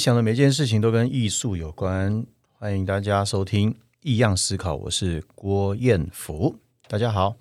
[0.00, 2.24] 想的每件事情都跟艺术有关，
[2.58, 6.56] 欢迎大家收听《异样思考》，我是郭彦福，
[6.88, 7.36] 大家好。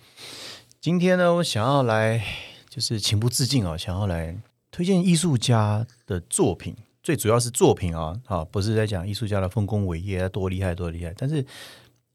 [0.82, 2.22] 今天呢，我想要来
[2.68, 4.38] 就是情不自禁啊，想要来
[4.72, 11.46] 推荐艺术家的作品，最主要是作品啊，啊，不是在讲艺术家的丰功伟业多厉害多厉害，但是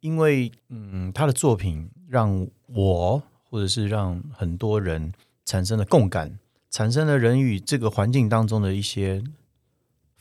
[0.00, 5.10] 因为嗯，他的作品让我或者是让很多人
[5.46, 6.38] 产生了共感，
[6.70, 9.24] 产生了人与这个环境当中的一些。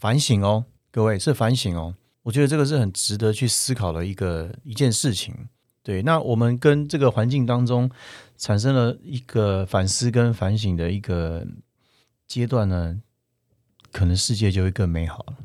[0.03, 5.47] 反省哦，各位是反省哦，我觉得这个是很值得去思考的一个一件事情。
[5.81, 7.89] 对，那我们跟这个环境当中
[8.37, 11.47] 产生了一个反思跟反省的一个
[12.27, 12.99] 阶段呢，
[13.93, 15.37] 可能世界就会更美好了。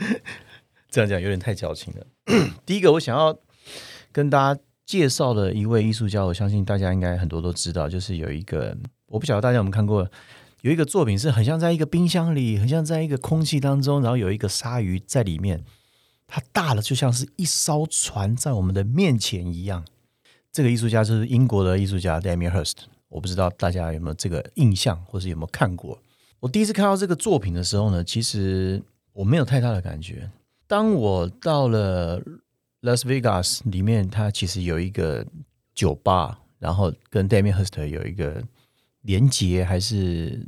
[0.88, 2.06] 这样讲有点太矫情了。
[2.64, 3.38] 第一个，我想要
[4.10, 8.74] 跟大家介绍的一位艺术家，我相信大家应该很多都知道，就是有一个，
[9.08, 10.10] 我不晓得大家有没有看过。
[10.66, 15.64] 有一个作品是很像在一个冰箱里，很像在一个空气当中，然后有一个鲨鱼在里面，
[16.26, 19.84] 它大了就像是一艘船在我们的面前一样。
[20.50, 22.78] 这个艺术家就是英国的艺术家 Damien Hirst，
[23.08, 26.02] 我不知道大家有没有这个印象，或是有没有看过。
[26.40, 30.28] 我第一次看到这个作品的时候呢，其实我没有太大的感觉。
[30.66, 32.20] 当我到了
[32.82, 35.24] Las Vegas 里面，它其实有一个
[35.76, 38.42] 酒吧，然后跟 Damien Hirst 有一个
[39.02, 40.44] 连接，还是。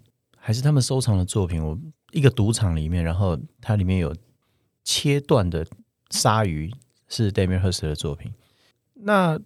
[0.48, 1.78] 还是他们收藏的作品，我
[2.10, 4.16] 一个赌场里面，然后它里面有
[4.82, 5.66] 切断的
[6.08, 6.72] 鲨鱼，
[7.06, 8.32] 是 Damien Hirst 的作品。
[8.94, 9.38] 那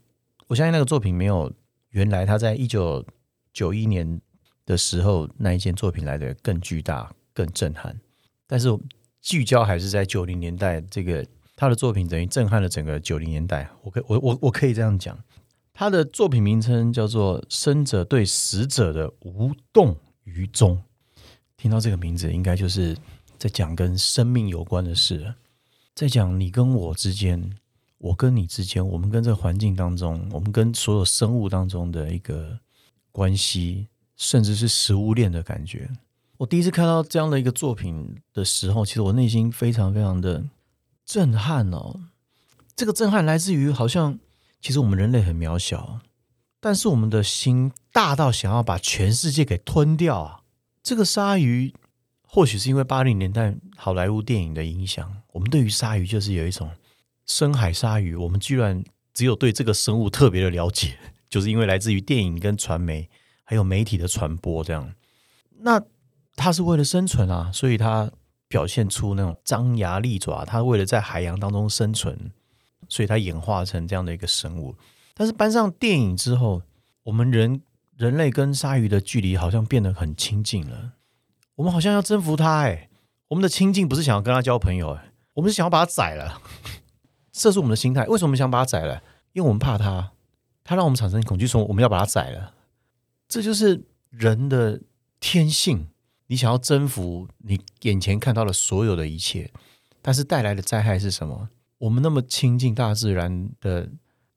[0.47, 1.53] 我相信那个作品没有
[1.91, 3.05] 原来他在一九
[3.53, 4.21] 九一年
[4.65, 7.99] 的时候那一件作品来的更巨大、更震撼。
[8.47, 8.69] 但是
[9.21, 13.69] 聚焦还是在九零年代，这个他的作品等于震撼了整个九零年代。
[13.83, 15.19] 我可我我我可以这样讲，
[15.73, 20.77] 他的作品名称叫做《生者对死者的无动于衷》。
[21.63, 22.99] 听到这个名字，应该就是
[23.39, 25.33] 在讲跟生命有关的事，
[25.95, 27.57] 在讲你跟我之间，
[27.99, 32.59] 我跟你之间，我们跟这个环境当中，我们跟所有生物当中的一个
[33.13, 33.87] 关系，
[34.17, 35.89] 甚至是食物链的感觉。
[36.37, 40.43] 我第一次看到这样的一个作品的时候，其实我内心非常非常的
[41.07, 41.95] 震撼哦。
[42.75, 44.19] 这个震撼来自于，好像
[44.61, 46.01] 其实我们人类很渺小，
[46.59, 50.42] 但是我们的心大到想要把全世界给吞掉啊！
[50.83, 51.73] 这个鲨鱼，
[52.27, 56.69] 或许是因为八零年代好莱坞电影的影响，我们对于鲨鱼就是有一种
[57.25, 58.83] 深海鲨鱼，我们居然
[59.15, 60.99] 只有对这个生物特别的了解，
[61.31, 63.09] 就是因为来自于电影跟传媒，
[63.45, 64.93] 还有媒体的传播这样。
[65.61, 65.81] 那
[66.35, 68.11] 它是为了生存啊，所以它
[68.49, 72.33] 表现出那种张牙利爪，它为了在海洋当中生存，
[72.89, 74.75] 所以它演化成这样的一个生物。
[75.15, 76.63] 但是搬上电影之后，
[77.05, 77.63] 我们人。
[78.03, 80.95] 人类跟鲨鱼的距离好像变得很亲近了，
[81.55, 82.89] 我们好像要征服它哎！
[83.29, 86.43] 我们的亲近不是想要跟它交朋友哎，我们是想要把它宰了。
[87.31, 88.05] 这是我们的心态。
[88.07, 89.01] 为什么想把它宰了？
[89.35, 90.11] 因为我们怕它，
[90.65, 92.55] 它让我们产生恐惧，说我们要把它宰了。
[93.29, 94.81] 这就是人的
[95.21, 95.87] 天性。
[96.27, 99.49] 你想要征服你眼前看到的所有的一切，
[100.01, 101.51] 但是带来的灾害是什么？
[101.79, 103.89] 我们那么亲近大自然的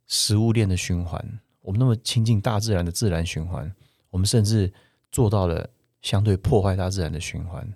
[0.05, 1.39] 食物链的循环。
[1.65, 3.73] 我们那么亲近大自然的自然循环，
[4.11, 4.71] 我们甚至
[5.11, 5.67] 做到了
[6.03, 7.67] 相对破坏大自然的循环，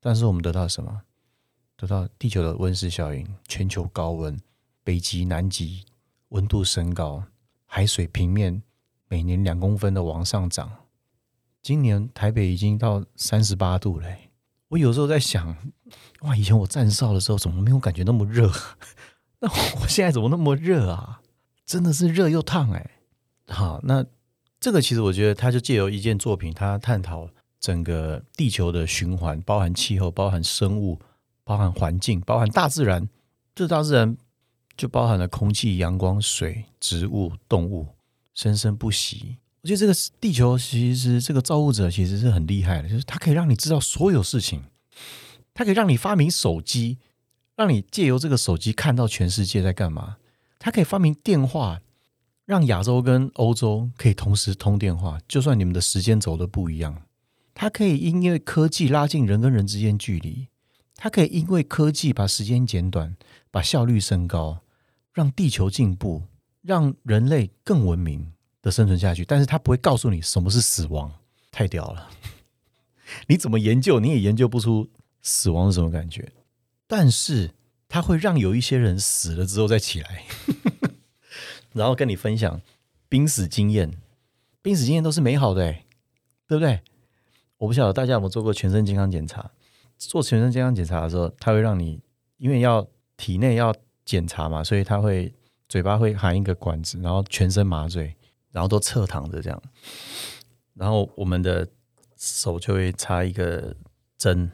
[0.00, 1.02] 但是我们得到什么？
[1.76, 4.40] 得到地球的温室效应，全球高温，
[4.82, 5.84] 北极、南极
[6.30, 7.24] 温度升高，
[7.66, 8.62] 海水平面
[9.06, 10.72] 每年两公分的往上涨。
[11.62, 14.30] 今年台北已经到三十八度嘞。
[14.68, 15.54] 我有时候在想，
[16.20, 18.50] 哇，以前我站哨的时候怎么没有感觉那么热？
[19.40, 19.48] 那
[19.80, 21.20] 我现在怎么那么热啊？
[21.66, 22.92] 真的是热又烫哎。
[23.48, 24.04] 好，那
[24.58, 27.28] 这个其实我觉得，他就借由一件作品，他探讨
[27.60, 31.00] 整个地球的循环，包含气候，包含生物，
[31.44, 33.08] 包含环境，包含大自然。
[33.54, 34.16] 这大自然
[34.76, 37.86] 就包含了空气、阳光、水、植物、动物，
[38.34, 39.36] 生生不息。
[39.62, 44.64] 我觉得这个地球其实这个造物者其实是很厉害的，就是他可以让你知道所有事情，
[45.54, 46.98] 他可以让你发明手机，
[47.54, 50.16] 让你借由这个手机看到全世界在干嘛。
[50.58, 51.80] 他可以发明电话。
[52.46, 57.02] 让亚洲跟欧洲可以同时通电话，就算你们的时间走的不一样，
[57.52, 60.46] 它可以因为科技拉近人跟人之间距离，
[60.94, 63.16] 它可以因为科技把时间减短，
[63.50, 64.60] 把效率升高，
[65.12, 66.22] 让地球进步，
[66.62, 68.32] 让人类更文明
[68.62, 69.24] 的生存下去。
[69.24, 71.12] 但是它不会告诉你什么是死亡，
[71.50, 72.08] 太屌了！
[73.26, 74.88] 你怎么研究你也研究不出
[75.20, 76.32] 死亡是什么感觉。
[76.86, 77.50] 但是
[77.88, 80.22] 它会让有一些人死了之后再起来。
[81.76, 82.60] 然后跟你分享
[83.06, 83.92] 濒死经验，
[84.62, 85.72] 濒死经验都是美好的，
[86.48, 86.80] 对不对？
[87.58, 89.50] 我不晓得大家有没有做过全身健康检查，
[89.98, 92.00] 做全身健康检查的时候，他会让你
[92.38, 92.86] 因为要
[93.18, 93.74] 体内要
[94.06, 95.32] 检查嘛，所以他会
[95.68, 98.16] 嘴巴会含一个管子，然后全身麻醉，
[98.52, 99.62] 然后都侧躺着这样，
[100.72, 101.68] 然后我们的
[102.16, 103.76] 手就会插一个
[104.16, 104.50] 针，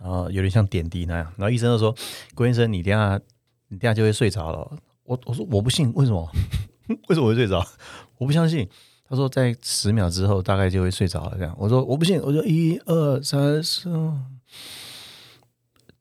[0.00, 1.94] 然后有点像点滴那样，然后医生就说
[2.34, 3.20] ：“郭医生，你等下
[3.68, 6.30] 你等下就会睡着了。”我我说我不信，为什么？
[7.08, 7.66] 为什么会睡着？
[8.18, 8.68] 我不相信。
[9.06, 11.36] 他说在十秒之后大概就会睡着了。
[11.36, 12.18] 这样我说我不信。
[12.20, 13.90] 我说一二三四，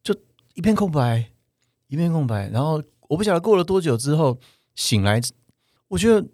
[0.01, 0.15] 就
[0.53, 1.31] 一片空白，
[1.87, 2.49] 一片空白。
[2.49, 4.39] 然后我不晓得过了多久之后
[4.73, 5.19] 醒来，
[5.89, 6.25] 我觉得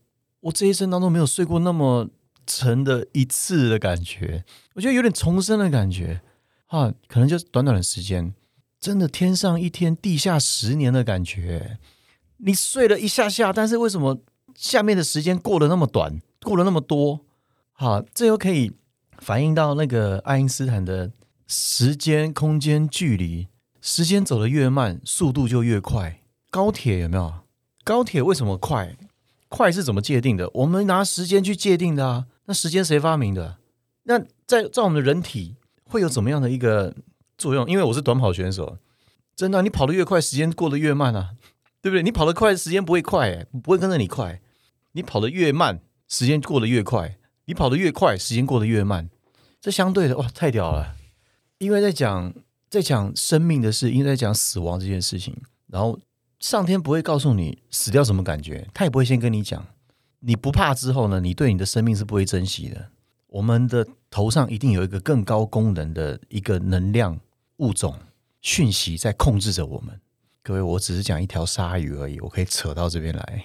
[0.42, 2.08] 我这一生当中没有睡过那么
[2.46, 4.46] 沉的一次的感觉。
[4.76, 6.22] 我觉得有点重生的感觉
[6.68, 8.34] 啊，可能就短短的时间，
[8.80, 11.80] 真的天上一天，地下十年的感觉。
[12.40, 14.20] 你睡了一下下，但是为什么
[14.56, 17.22] 下面的时间过得那么短，过了那么多？
[17.74, 18.74] 好，这又可以
[19.20, 21.12] 反映到那个爱因斯坦的
[21.48, 23.48] 时间、空间、距离。
[23.82, 26.20] 时间走得越慢，速度就越快。
[26.50, 27.34] 高铁有没有？
[27.84, 28.98] 高铁为什么快？
[29.48, 30.50] 快是怎么界定的？
[30.54, 32.26] 我们拿时间去界定的啊。
[32.46, 33.58] 那时间谁发明的？
[34.04, 36.94] 那在在我们的人体会有怎么样的一个
[37.38, 37.66] 作用？
[37.70, 38.78] 因为我是短跑选手，
[39.36, 41.32] 真的，你跑得越快，时间过得越慢啊。
[41.82, 42.04] 对不对？
[42.04, 44.42] 你跑得快，时间不会快，不会跟着你快。
[44.94, 49.10] 你跑得越慢，时间过得越快；你跑得越快，时间过得越慢。
[49.62, 50.96] 这相对的，哇，太屌了！
[51.60, 52.34] 因为在讲
[52.70, 55.36] 在讲生命的事，因为在讲死亡这件事情。
[55.68, 56.00] 然后
[56.40, 59.66] 上天不会告诉你死掉什么感觉，他也不会先跟你讲。
[60.22, 61.20] 你不怕之后呢？
[61.20, 62.90] 你对你的生命是不会珍惜的。
[63.28, 67.20] 我们的头上一定有一个更高功能的一个能量
[67.58, 67.96] 物种
[68.42, 70.00] 讯息在控制着我们。
[70.50, 73.44] 各位，我只是讲一条鲨鱼而已，我可以扯到这边来。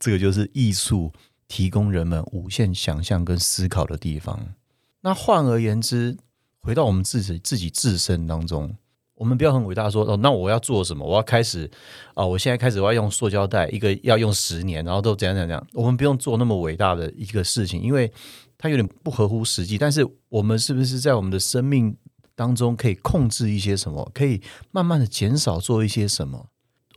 [0.00, 1.12] 这个就是艺术
[1.46, 4.54] 提供人们无限想象跟思考的地方。
[5.02, 6.16] 那换而言之，
[6.62, 8.74] 回到我们自己自己自身当中，
[9.16, 11.06] 我们不要很伟大说哦，那我要做什么？
[11.06, 11.70] 我要开始
[12.14, 12.24] 啊！
[12.24, 15.66] 我现在开始我要用塑胶袋，一个要用十年，然后都怎样怎样。
[15.74, 18.10] 我们不用做那么伟大的一个事情，因为
[18.56, 19.76] 它有点不合乎实际。
[19.76, 21.94] 但是我们是不是在我们的生命？
[22.36, 24.08] 当中可以控制一些什么？
[24.14, 24.40] 可以
[24.70, 26.50] 慢慢的减少做一些什么？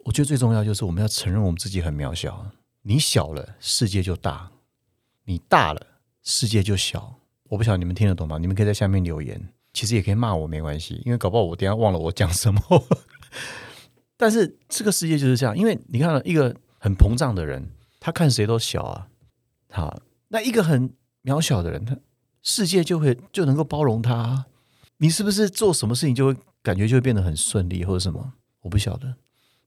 [0.06, 2.51] 我觉得最重要就是我们要承认我们自己很渺小。
[2.83, 4.51] 你小了，世界就大；
[5.25, 5.86] 你大了，
[6.24, 7.15] 世界就小。
[7.50, 8.38] 我不晓得你们听得懂吗？
[8.38, 12.62] 你们可以在下面留言，其实也可以骂我，没关系，因为搞不好我等下忘了我讲什么。
[14.18, 19.07] 但是这个世界就是这样，因为你看了一个很膨胀的人，他看谁都小啊。
[19.71, 20.94] 好，那一个很
[21.24, 21.97] 渺小的人，他
[22.42, 24.45] 世界就会就能够包容他。
[25.01, 28.34] 你是不是做什么事情就会感觉就会变得很顺利，或者什么？
[28.62, 29.16] 我不晓得。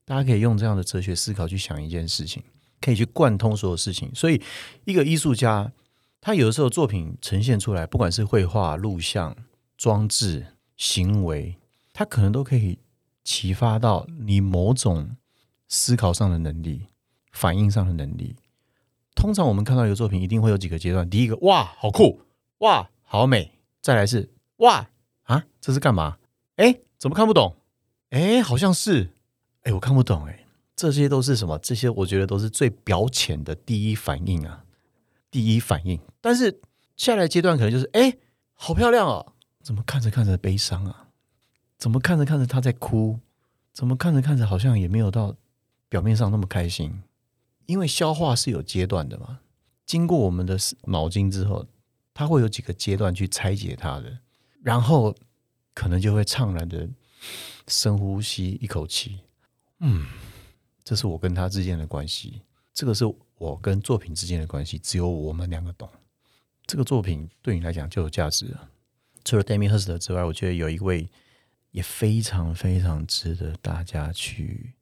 [0.05, 2.43] 大家可以用这样的哲学思考去想一件事情，
[2.81, 4.11] 可以去贯通所有事情。
[4.15, 4.43] 所以，
[4.85, 5.73] 一个艺术家，
[6.21, 9.35] 他有的时候作品呈现出来，不管是绘画、录像、
[9.79, 11.57] 装置、行为，
[11.93, 12.79] 他可能都可以
[13.25, 15.17] 启发到你某种
[15.69, 16.89] 思考上的能力、
[17.33, 18.37] 反应上的能力。
[19.15, 22.21] 通常我们看到一个作品，一定会有几个阶段：第一个，哇，好酷！
[22.59, 23.53] 哇，好美！
[23.81, 24.91] 再来是，哇。
[25.33, 26.19] 啊，这是干嘛？
[26.57, 27.57] 哎，怎么看不懂？
[28.11, 29.11] 哎，好像是，
[29.63, 30.27] 哎，我看不懂。
[30.27, 30.45] 哎，
[30.77, 31.59] 这些都是什么？
[31.59, 34.65] 这些我觉得都是最表浅的第一反应啊，
[35.31, 35.99] 第一反应。
[36.21, 36.61] 但是
[36.97, 38.19] 下来阶段可能就是，哎，
[38.53, 39.33] 好漂亮哦！
[39.63, 41.09] 怎么看着看着悲伤啊？
[41.79, 43.19] 怎么看着看着他在哭？
[43.73, 45.35] 怎么看着看着好像也没有到
[45.89, 47.03] 表面上那么开心？
[47.67, 49.41] 因为消化是有阶段的嘛，
[49.87, 51.65] 经过我们的脑筋之后，
[52.13, 54.19] 它会有几个阶段去拆解它的。
[54.63, 55.15] 然后
[55.75, 56.89] 可能就会怅然的
[57.67, 59.21] 深呼吸一口气，
[59.81, 60.07] 嗯，
[60.85, 62.43] 这是我跟他之间的关系，
[62.75, 63.05] 这个是
[63.39, 65.89] 我跟作品之间的关系，只有我们两个懂。
[66.67, 68.69] 这个作品对你来讲就有价值了。
[69.25, 71.09] 除了 Demi Hirst 之外，我觉得有一位
[71.71, 74.75] 也非常非常值得大家去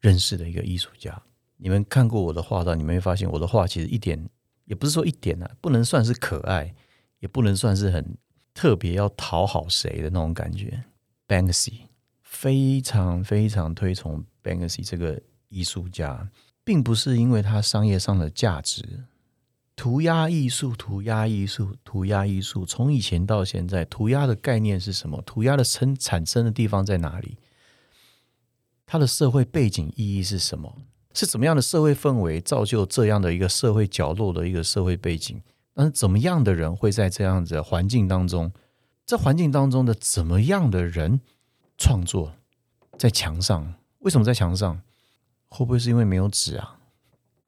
[0.00, 1.22] 认识的一个艺术家。
[1.56, 4.28] 你们看过我的画的，你们会发现我的画其实一点
[4.64, 6.74] 也不是说一点啊，不能算是可爱，
[7.20, 8.16] 也不能算是很。
[8.54, 10.84] 特别要讨好谁的那种感觉
[11.26, 11.80] ，Banksy
[12.22, 16.28] 非常非常推崇 Banksy 这个艺术家，
[16.62, 19.04] 并不是因为他商业上的价值。
[19.74, 25.20] 涂鸦艺术，涂鸦艺术，涂鸦艺术，从以前到现在，涂鸦的概念是什么？
[25.22, 27.38] 涂鸦的生产生的地方在哪里？
[28.84, 30.76] 它的社会背景意义是什么？
[31.14, 35.40] 是怎么样的社会氛围造就这样的一个社会角落的一个社会背景？
[35.74, 38.52] 那怎么样的人会在这样子环境当中？
[39.04, 41.20] 在环境当中的怎么样的人
[41.76, 42.34] 创作
[42.98, 43.74] 在墙上？
[43.98, 44.80] 为什么在墙上？
[45.48, 46.78] 会不会是因为没有纸啊？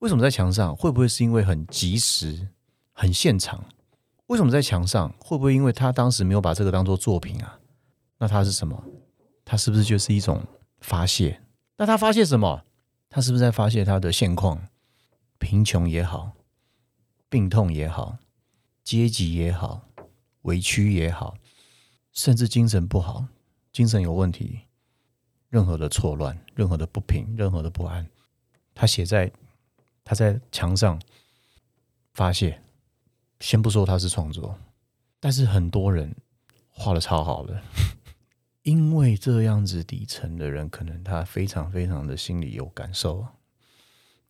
[0.00, 0.74] 为什么在墙上？
[0.76, 2.48] 会不会是因为很及时、
[2.92, 3.64] 很现场？
[4.26, 5.14] 为什么在墙上？
[5.18, 7.60] 会不会因为他当时没有把这个当做作品啊？
[8.18, 8.84] 那它是什么？
[9.44, 10.42] 它是不是就是一种
[10.80, 11.40] 发泄？
[11.76, 12.64] 那他发泄什么？
[13.10, 14.68] 他是不是在发泄他的现况？
[15.38, 16.32] 贫穷也好，
[17.34, 18.18] 病痛也好，
[18.84, 19.88] 阶级也好，
[20.42, 21.36] 委屈也好，
[22.12, 23.26] 甚至精神不好、
[23.72, 24.60] 精神有问题，
[25.48, 28.08] 任何的错乱、任何的不平、任何的不安，
[28.72, 29.32] 他写在
[30.04, 31.02] 他在墙上
[32.12, 32.62] 发泄。
[33.40, 34.56] 先不说他是创作，
[35.18, 36.14] 但是很多人
[36.70, 37.60] 画的超好的。
[38.62, 43.26] 因为这样子底层的人，可能他非常非常的心里有感受，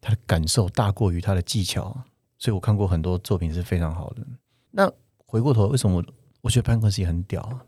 [0.00, 2.04] 他的感受大过于他的技巧，
[2.44, 4.22] 所以我看过很多作品是非常好的。
[4.70, 4.86] 那
[5.24, 6.04] 回过头，为什么我
[6.42, 7.58] 我觉得班克斯也很屌？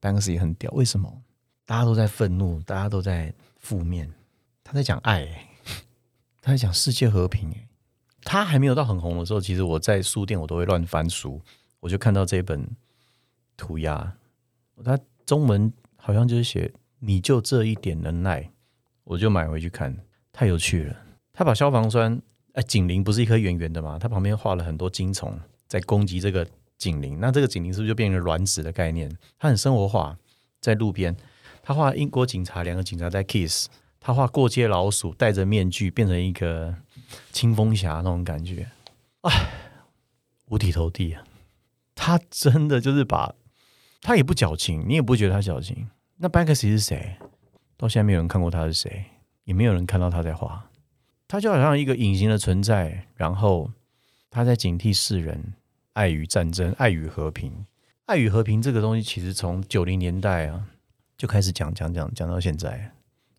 [0.00, 1.22] 班克斯也很屌，为什么？
[1.66, 4.10] 大家都在愤怒，大家都在负面，
[4.62, 5.46] 他在讲爱，
[6.40, 7.54] 他在讲世界和平。
[8.22, 11.38] 他还没有到很红的时候，其实我在书店我都会乱翻书，
[11.80, 12.66] 我就看到这本
[13.58, 14.10] 涂鸦，
[14.82, 15.70] 他中文。
[15.96, 18.50] 好像就是写你就这一点能耐，
[19.04, 19.94] 我就买回去看，
[20.32, 20.96] 太有趣了。
[21.32, 22.20] 他把消防栓，
[22.54, 23.98] 哎，警铃不是一颗圆圆的吗？
[24.00, 26.46] 他旁边画了很多金虫在攻击这个
[26.78, 29.10] 警铃，那这个警铃是不是就变成卵子的概念？
[29.38, 30.16] 他很生活化，
[30.60, 31.16] 在路边，
[31.62, 33.68] 他画英国警察，两个警察在 kiss，
[33.98, 36.74] 他画过街老鼠戴着面具变成一个
[37.32, 38.70] 清风侠那种感觉，
[39.22, 39.50] 哎，
[40.46, 41.24] 五体投地啊！
[41.96, 43.34] 他真的就是把，
[44.00, 45.88] 他也不矫情，你也不觉得他矫情。
[46.18, 47.16] 那 Banksy 是谁？
[47.76, 49.06] 到现在没有人看过他是谁，
[49.42, 50.70] 也没有人看到他在画。
[51.34, 53.68] 他就好像一个隐形的存在，然后
[54.30, 55.54] 他在警惕世人，
[55.94, 57.66] 爱与战争，爱与和平。
[58.06, 60.64] 爱与和平这个东西，其实从九零年代啊
[61.18, 62.88] 就开始讲讲讲讲到现在。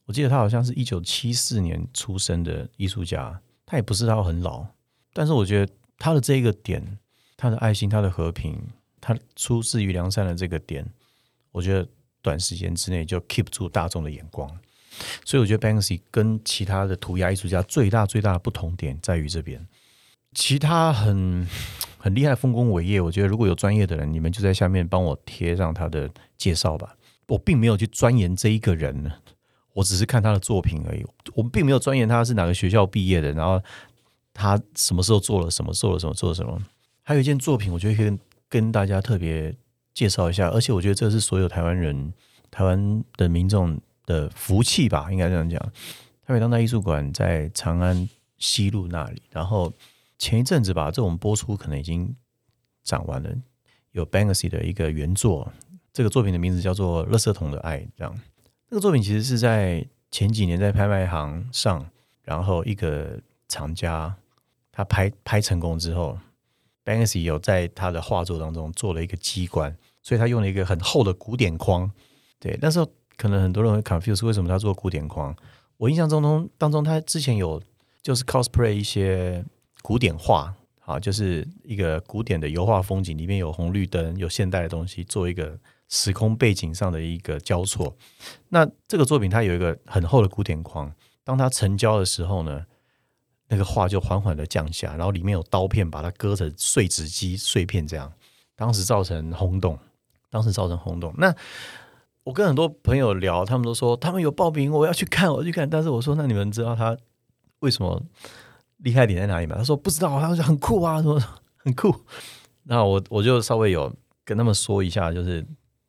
[0.04, 4.66] 我记得他好像是一九七四年出生的艺术家，他也不是他很老，
[5.14, 7.00] 但是我觉得他的这一个点，
[7.38, 8.62] 他的爱心，他的和平，
[9.00, 10.86] 他出自于良善的这个点，
[11.54, 11.88] 我觉得。
[12.22, 14.50] 短时间之内就 keep 住大众的眼光，
[15.24, 19.66] 所以我觉得 Banksy 跟其他的涂鸦艺术家最大最大的不同点在于这边。
[20.34, 21.48] 其他很
[21.98, 26.96] 很厉害丰功伟业，我觉得如果有专业的人，你们就在下面帮我贴上他的介绍吧。
[27.28, 29.12] 我并没有去钻研这一个人，
[29.74, 31.06] 我只是看他的作品而已。
[31.34, 33.62] 我并没有钻研他是哪个学校毕业的，然后
[34.34, 36.62] 他什么时候做了什么，做了什么，做了什么。
[37.04, 38.18] 还有一件作品，我觉得可以
[38.50, 39.56] 跟大家特别。
[39.96, 42.14] 介绍一下，而且我觉得这是所有台湾人、
[42.52, 45.60] 台湾的民众的福气吧，应该这样讲。
[46.26, 48.08] 台北当代艺术馆在长安
[48.38, 49.72] 西路那里，然后
[50.18, 52.16] 前一阵子吧，这种播出可能已经
[52.84, 53.30] 展完了。
[53.92, 55.52] 有 Banksy 的一个原作，
[55.94, 57.80] 这个作品的名字叫做《垃圾桶的爱》。
[57.98, 58.16] 这样，
[58.70, 61.90] 这个作品其实是在前几年在拍卖行上，
[62.24, 64.16] 然后一个厂家
[64.72, 66.18] 他拍拍成功之后。
[66.84, 71.92] Banksy 有在他的画作当中做了一个机关，所以他用了一个很厚的古典框。
[72.40, 75.36] 对，那时候可能很多人会 confuse 为什么他做古典框。
[75.78, 77.62] 我印象中中当中，他之前有
[78.02, 79.44] 就是 cosplay 一些
[79.82, 80.54] 古典画，
[80.86, 85.58] 啊，就是一个古典的油画风景，里面有红绿灯，有现代的东西，做一个
[85.90, 87.96] 时空背景上的一个交错。
[88.50, 90.94] 那这个作品它有一个很厚的古典框，
[91.24, 92.66] 当它成交的时候呢？
[93.48, 98.12] 那个画就缓缓的降下，然后里面有刀片把它割成碎纸机碎片，这样
[98.56, 99.78] 当时造成轰动，
[100.32, 101.14] 当时造成轰动。
[101.16, 101.32] 那
[102.26, 105.70] 我跟很多朋友聊，他们都说他们有报名，我要去看，我去看。
[105.70, 106.98] 但是我说，那你们知道他
[107.60, 108.02] 为什么
[108.78, 109.56] 厉害点在哪里吗？
[109.56, 111.22] 他说不知道，他说很酷啊，说
[111.58, 111.96] 很酷。
[112.64, 115.46] 那我我就稍微有跟他们说一下，就是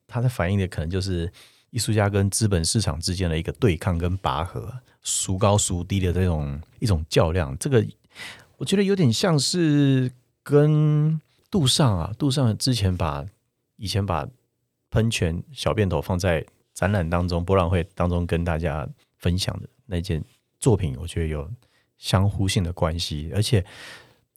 [0.06, 1.32] 他在反映的可能就是
[1.70, 4.72] 艺术家跟资本市场之间的一个对抗跟拔河。
[5.02, 7.82] 孰高孰低的这种一种较量，这个
[8.56, 10.10] 我觉得有点像是
[10.42, 13.24] 跟杜尚啊，杜尚之前把
[13.76, 14.26] 以前把
[14.96, 18.88] 喷泉小便头放在展览当中、博览会当中跟大家
[19.18, 20.24] 分享的那件
[20.58, 21.46] 作品，我觉得有
[21.98, 23.62] 相互性的关系，而且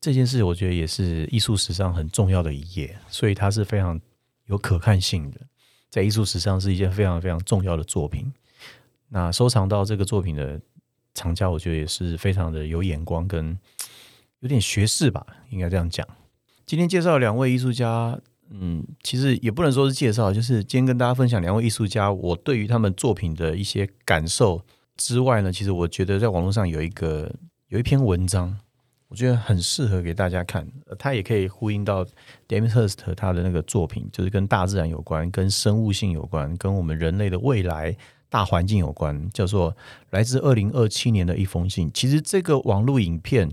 [0.01, 3.97] 这件事我觉得也是艺术史上很重要的一页，所以它是非常
[4.47, 5.39] 有可看性的，
[5.89, 8.29] 在艺术史上是一件非常非常重要的作品。
[9.07, 10.59] 那收藏到这个作品的
[11.13, 13.57] 藏家，我觉得也是非常的有眼光，跟
[14.41, 16.05] 有点学识吧，应该这样讲。
[16.65, 18.19] 今天介绍两位艺术家，
[18.51, 24.61] 嗯，其实也不能说是介绍，就是今天跟大家分享两位艺术家，我对于他们作品的一些感受
[24.97, 27.31] 之外呢，其实我觉得在网络上有一个
[27.67, 28.57] 有一篇文章，
[29.07, 32.03] 我觉得很适合给大家看，它也可以呼应到
[32.47, 37.95] David Hurst 他的那个作品，就是跟大自然有关，跟生物性有关，跟我们人类的未来。
[38.31, 39.75] 大环境有关，叫做
[40.11, 41.89] 来自二零二七年的一封信。
[41.91, 43.49] 其实这个网络影片、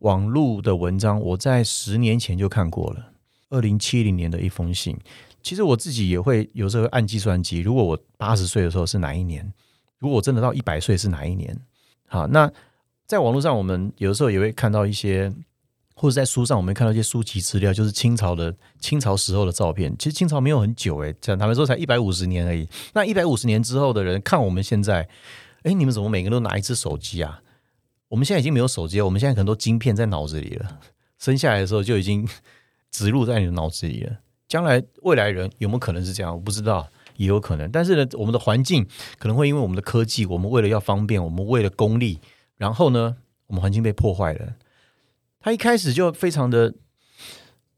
[0.00, 3.12] 网络的文章，我在十年前就看过了。
[3.50, 4.96] 二零七零年的一封信，
[5.42, 9.52] 其实我自己也会有时候按计算机，如果我八十岁的时候是哪一年？
[9.98, 11.58] 如果我真的到一百岁是哪一年？
[12.06, 12.50] 好，那
[13.06, 15.32] 在网络上，我们有时候也会看到一些，
[15.94, 19.94] 或者在书上，我们看到一些书籍资料，就是清朝的清朝时候的照片。
[19.98, 22.68] 其实清朝没有很久，诶，讲他们说才一百五十年而已。
[22.92, 25.08] 那一百五十年之后的人看我们现在，
[25.62, 27.40] 哎，你们怎么每个人都拿一只手机啊？
[28.08, 30.80] 我们现在已经没有手机，我们现在很多晶片在脑子里了，
[31.18, 32.28] 生下来的时候就已经
[32.90, 34.18] 植入在你的脑子里了。
[34.48, 36.32] 将来未来人有没有可能是这样？
[36.32, 36.88] 我不知道。
[37.16, 38.86] 也有可能，但是呢，我们的环境
[39.18, 42.20] 可能会因为我们的科技，我们为了要方便，我们为了功利，
[42.58, 43.16] 然后呢，
[43.46, 44.52] 我们环境被破坏了。
[45.40, 46.74] 他一开始就非常的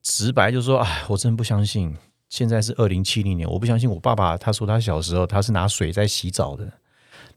[0.02, 1.96] 直白，就说：“哎，我真不相信，
[2.28, 6.72] 现在是二零七零年，我不相信我爸爸他说他小时候他是拿水在洗澡的，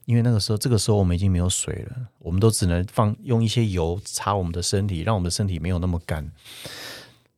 [0.04, 6.32] 因为那个时候这个时候我们已经没有水了，我们都只能放用一些油擦我们的身体，让我们的身体没有那么干。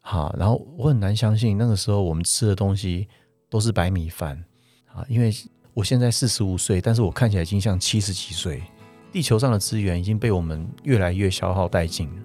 [0.06, 3.08] 好，然后我很难相信那个时候我们吃的东西
[3.48, 4.44] 都是白米饭。”
[4.92, 5.32] 啊，因为
[5.72, 8.62] 我现在四十五岁，但是我看起来已经像七十几岁。
[9.10, 12.22] 地球上的资源已经被我们越来越消耗殆尽了，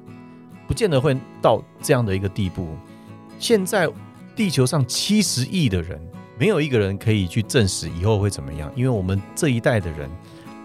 [0.68, 2.68] 不见得会到这样的一个地步。
[3.40, 3.88] 现在
[4.36, 6.02] 地球上七十亿的人，
[6.38, 10.10] 没有一个人可以去证实以后会怎么样，因为我们这一代的人，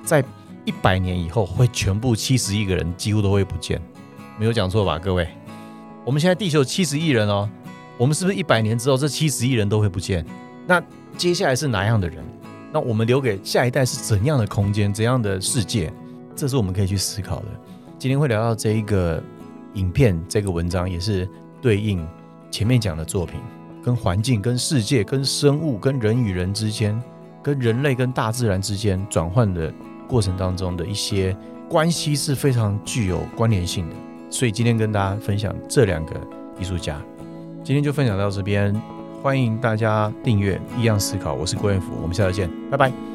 [0.03, 0.25] 在
[0.65, 3.81] 一百年以后会全部七十亿个人几乎都会不见，
[4.39, 5.29] 没有讲错吧，各位？
[6.05, 7.49] 我们现在地球七十亿人哦，
[7.97, 10.25] 我们是不是一百年之后这七十亿人都会不见？
[10.67, 10.83] 那？
[11.17, 12.25] 接下来是哪样的人？
[12.73, 15.93] 那我们留给下一代是怎样的空间、怎样的世界？
[16.35, 17.47] 这是我们可以去思考的。
[18.01, 19.23] 今天会聊到这一个
[19.75, 21.29] 影片、这个文章，也是
[21.63, 22.05] 对应
[22.51, 23.41] 前面讲的作品，
[23.81, 27.01] 跟环境、跟世界、跟生物、跟人与人之间、
[27.45, 29.73] 跟人类跟大自然之间转换的
[30.09, 31.35] 过程当中的一些
[31.69, 33.95] 关系是非常具有关联性的。
[34.35, 36.21] 所以今天跟大家分享这两个
[36.59, 37.01] 艺术家。
[37.63, 38.75] 今天就分享到这边。
[39.23, 43.14] 欢迎大家订阅《异样思考》，我是郭彦甫，我们下次见，拜拜。